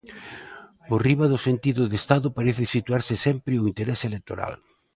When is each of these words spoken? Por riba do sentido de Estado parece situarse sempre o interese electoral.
Por 0.89 0.99
riba 1.07 1.25
do 1.31 1.39
sentido 1.47 1.81
de 1.91 1.95
Estado 2.01 2.27
parece 2.37 2.63
situarse 2.75 3.15
sempre 3.25 3.53
o 3.61 3.67
interese 3.71 4.05
electoral. 4.11 4.53